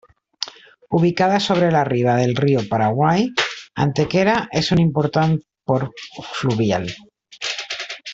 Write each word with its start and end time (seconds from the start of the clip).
Ubicada 0.99 1.39
sobre 1.47 1.67
la 1.75 1.83
riba 1.89 2.15
del 2.19 2.33
riu 2.39 2.63
Paraguai, 2.71 3.27
Antequera 3.87 4.33
és 4.63 4.71
un 4.77 4.81
important 4.87 5.37
port 5.73 6.03
fluvial. 6.31 6.89